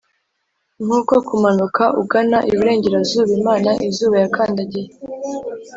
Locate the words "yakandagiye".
4.23-4.89